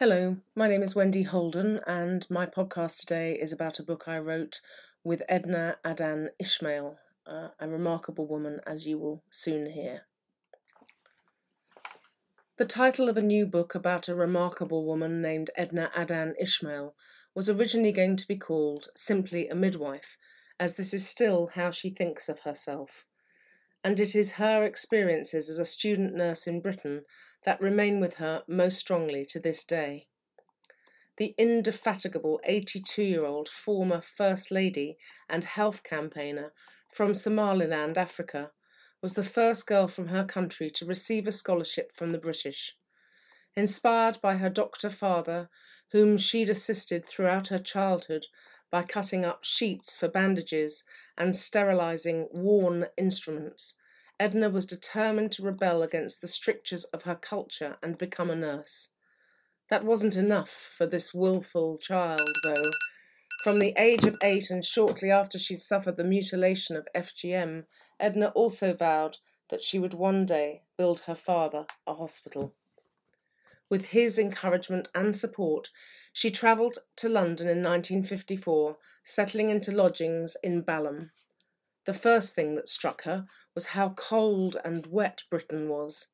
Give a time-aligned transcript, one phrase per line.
[0.00, 4.18] Hello, my name is Wendy Holden, and my podcast today is about a book I
[4.18, 4.62] wrote
[5.04, 10.06] with Edna Adan Ismail, uh, a remarkable woman, as you will soon hear.
[12.56, 16.94] The title of a new book about a remarkable woman named Edna Adan Ismail
[17.34, 20.16] was originally going to be called simply A Midwife,
[20.58, 23.04] as this is still how she thinks of herself.
[23.84, 27.02] And it is her experiences as a student nurse in Britain
[27.44, 30.06] that remain with her most strongly to this day.
[31.16, 34.96] The indefatigable 82 year old former First Lady
[35.28, 36.52] and health campaigner
[36.88, 38.50] from Somaliland, Africa,
[39.02, 42.76] was the first girl from her country to receive a scholarship from the British.
[43.54, 45.48] Inspired by her doctor father,
[45.92, 48.26] whom she'd assisted throughout her childhood
[48.70, 50.84] by cutting up sheets for bandages
[51.18, 53.74] and sterilizing worn instruments,
[54.20, 58.90] Edna was determined to rebel against the strictures of her culture and become a nurse.
[59.70, 62.70] That wasn't enough for this wilful child, though.
[63.42, 67.64] From the age of eight and shortly after she'd suffered the mutilation of FGM,
[67.98, 69.16] Edna also vowed
[69.48, 72.52] that she would one day build her father a hospital.
[73.70, 75.70] With his encouragement and support,
[76.12, 81.10] she travelled to London in 1954, settling into lodgings in Balham.
[81.86, 86.08] The first thing that struck her was how cold and wet Britain was.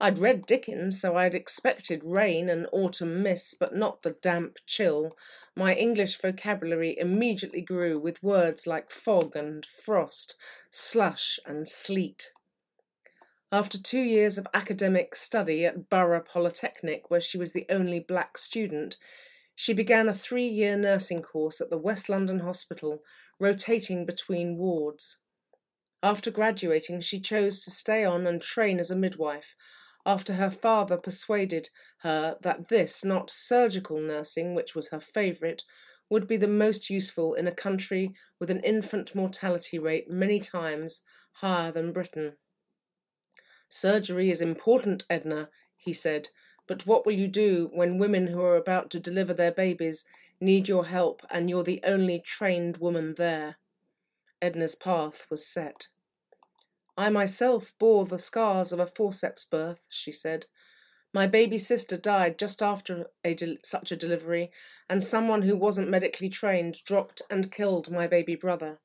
[0.00, 5.16] I'd read Dickens, so I'd expected rain and autumn mists, but not the damp chill.
[5.56, 10.36] My English vocabulary immediately grew with words like fog and frost,
[10.70, 12.32] slush and sleet.
[13.52, 18.36] After two years of academic study at Borough Polytechnic, where she was the only black
[18.36, 18.96] student,
[19.54, 23.02] she began a three year nursing course at the West London Hospital,
[23.44, 25.18] rotating between wards.
[26.02, 29.54] After graduating, she chose to stay on and train as a midwife,
[30.06, 35.62] after her father persuaded her that this, not surgical nursing, which was her favourite,
[36.08, 41.02] would be the most useful in a country with an infant mortality rate many times
[41.42, 42.32] higher than Britain.
[43.68, 46.30] Surgery is important, Edna, he said,
[46.66, 50.06] but what will you do when women who are about to deliver their babies
[50.44, 53.56] need your help and you're the only trained woman there?
[54.40, 55.88] Edna's path was set.
[56.96, 60.46] I myself bore the scars of a forceps birth, she said.
[61.12, 64.50] My baby sister died just after a de- such a delivery,
[64.88, 68.80] and someone who wasn't medically trained dropped and killed my baby brother.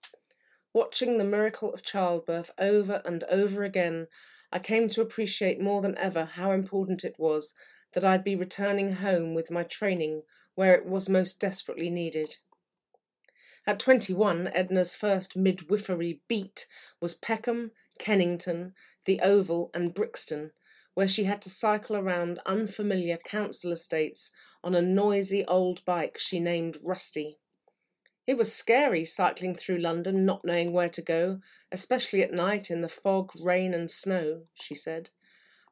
[0.74, 4.08] Watching the miracle of childbirth over and over again,
[4.52, 7.54] I came to appreciate more than ever how important it was
[7.94, 10.24] that I'd be returning home with my training
[10.60, 12.36] where it was most desperately needed.
[13.66, 16.68] At twenty one, Edna's first midwifery beat
[17.00, 18.74] was Peckham, Kennington,
[19.06, 20.52] the Oval, and Brixton,
[20.96, 24.32] where she had to cycle around unfamiliar council estates
[24.62, 27.38] on a noisy old bike she named Rusty.
[28.28, 31.40] It was scary cycling through London, not knowing where to go,
[31.72, 35.10] especially at night in the fog, rain, and snow, she said.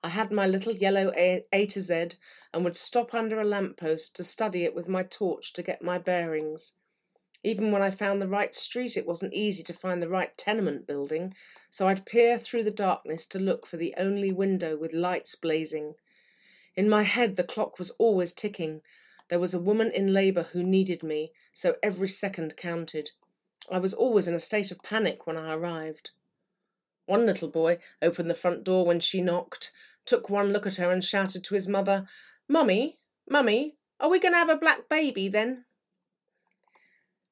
[0.03, 2.09] I had my little yellow A, to Z
[2.53, 5.81] and would stop under a lamp post to study it with my torch to get
[5.81, 6.73] my bearings.
[7.43, 10.87] Even when I found the right street, it wasn't easy to find the right tenement
[10.87, 11.33] building,
[11.69, 15.95] so I'd peer through the darkness to look for the only window with lights blazing.
[16.75, 18.81] In my head, the clock was always ticking.
[19.29, 23.11] There was a woman in labour who needed me, so every second counted.
[23.69, 26.11] I was always in a state of panic when I arrived.
[27.05, 29.71] One little boy opened the front door when she knocked,
[30.07, 32.07] took one look at her, and shouted to his mother,
[32.49, 35.65] Mummy, Mummy, are we going to have a black baby then?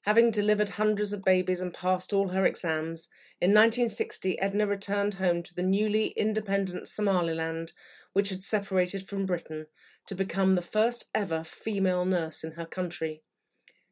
[0.01, 3.09] Having delivered hundreds of babies and passed all her exams,
[3.41, 7.73] in 1960 Edna returned home to the newly independent Somaliland,
[8.13, 9.65] which had separated from Britain,
[10.05, 13.23] to become the first ever female nurse in her country.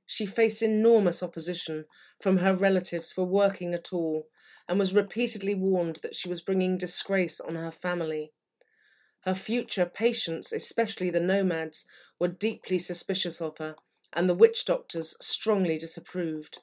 [0.06, 1.86] She faced enormous opposition
[2.22, 4.28] from her relatives for working at all,
[4.68, 8.34] and was repeatedly warned that she was bringing disgrace on her family.
[9.26, 11.86] Her future patients, especially the nomads,
[12.20, 13.76] were deeply suspicious of her
[14.16, 16.60] and the witch doctors strongly disapproved.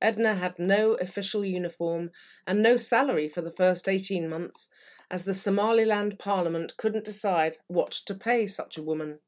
[0.00, 2.10] Edna had no official uniform
[2.46, 4.68] and no salary for the first 18 months,
[5.10, 9.20] as the Somaliland Parliament couldn't decide what to pay such a woman.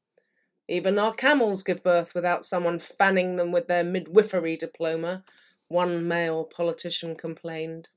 [0.67, 5.23] Even our camels give birth without someone fanning them with their midwifery diploma,
[5.67, 7.89] one male politician complained.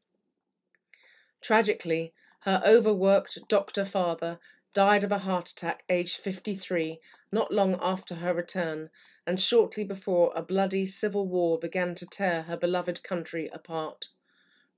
[1.42, 4.38] Tragically, her overworked doctor father
[4.74, 6.98] died of a heart attack aged 53
[7.30, 8.90] not long after her return,
[9.26, 14.08] and shortly before a bloody civil war began to tear her beloved country apart.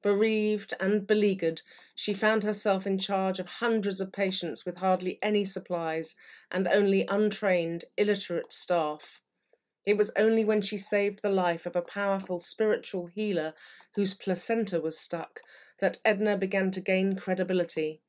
[0.03, 1.63] Bereaved and beleaguered,
[1.95, 6.15] she found herself in charge of hundreds of patients with hardly any supplies
[6.51, 9.23] and only untrained, illiterate staff.
[9.87, 13.55] It was only when she saved the life of a powerful spiritual healer
[13.95, 15.41] whose placenta was stuck
[15.81, 18.01] that Edna began to gain credibility.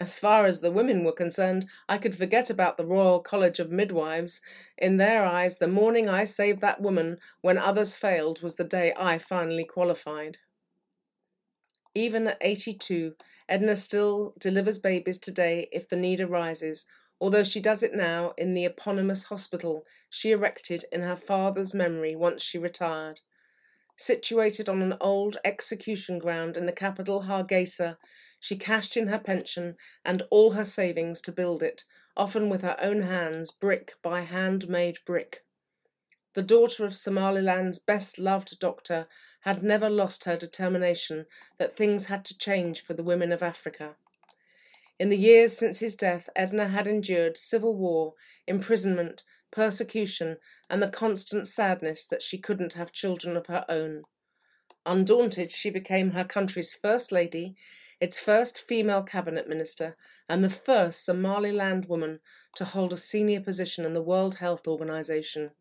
[0.00, 3.70] As far as the women were concerned, I could forget about the Royal College of
[3.70, 4.40] Midwives.
[4.76, 8.92] In their eyes, the morning I saved that woman when others failed was the day
[8.98, 10.38] I finally qualified.
[11.94, 13.14] Even at 82,
[13.48, 16.86] Edna still delivers babies today if the need arises,
[17.20, 22.16] although she does it now in the eponymous hospital she erected in her father's memory
[22.16, 23.20] once she retired.
[23.96, 27.96] Situated on an old execution ground in the capital Hargeisa,
[28.40, 31.84] she cashed in her pension and all her savings to build it,
[32.16, 35.44] often with her own hands, brick by hand-made brick.
[36.34, 39.06] The daughter of Somaliland's best loved doctor
[39.42, 41.26] had never lost her determination
[41.58, 43.94] that things had to change for the women of Africa.
[44.98, 48.14] In the years since his death, Edna had endured civil war,
[48.46, 49.22] imprisonment,
[49.54, 50.36] persecution,
[50.68, 54.02] and the constant sadness that she couldn't have children of her own.
[54.84, 57.54] Undaunted, she became her country's first lady,
[58.00, 59.96] its first female cabinet minister,
[60.28, 62.20] and the first Somaliland woman
[62.56, 65.52] to hold a senior position in the World Health Organization.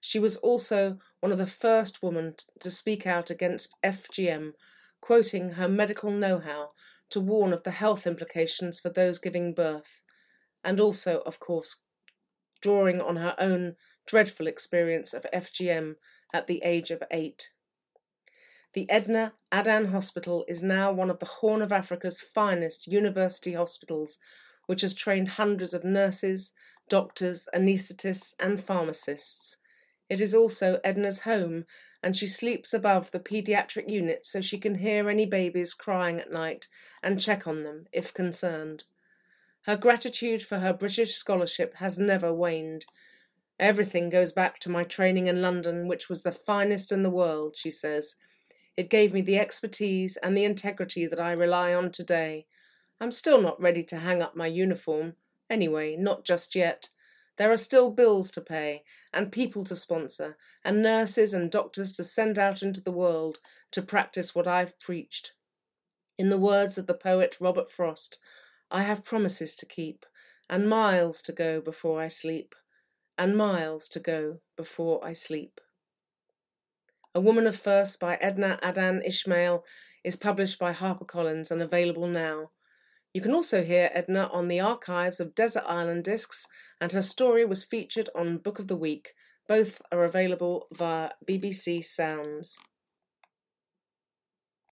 [0.00, 4.52] She was also one of the first women to speak out against FGM,
[5.00, 6.70] quoting her medical know how
[7.10, 10.02] to warn of the health implications for those giving birth,
[10.64, 11.84] and also, of course,
[12.60, 13.76] drawing on her own
[14.06, 15.96] dreadful experience of FGM
[16.32, 17.50] at the age of eight.
[18.74, 24.18] The Edna Adan Hospital is now one of the Horn of Africa's finest university hospitals,
[24.66, 26.52] which has trained hundreds of nurses,
[26.88, 29.56] doctors, anaesthetists, and pharmacists.
[30.08, 31.64] It is also Edna's home,
[32.02, 36.30] and she sleeps above the paediatric unit so she can hear any babies crying at
[36.30, 36.68] night
[37.02, 38.84] and check on them if concerned.
[39.66, 42.86] Her gratitude for her British scholarship has never waned.
[43.58, 47.54] Everything goes back to my training in London, which was the finest in the world,
[47.56, 48.16] she says.
[48.76, 52.46] It gave me the expertise and the integrity that I rely on today.
[53.00, 55.14] I'm still not ready to hang up my uniform.
[55.50, 56.88] Anyway, not just yet.
[57.36, 58.82] There are still bills to pay,
[59.12, 63.38] and people to sponsor, and nurses and doctors to send out into the world
[63.72, 65.32] to practice what I've preached.
[66.18, 68.18] In the words of the poet Robert Frost,
[68.70, 70.04] I have promises to keep,
[70.50, 72.54] and miles to go before I sleep,
[73.16, 75.60] and miles to go before I sleep.
[77.14, 79.64] A Woman of First by Edna Adan Ismail
[80.04, 82.50] is published by HarperCollins and available now.
[83.14, 86.46] You can also hear Edna on the archives of Desert Island Discs,
[86.80, 89.14] and her story was featured on Book of the Week.
[89.48, 92.58] Both are available via BBC Sounds.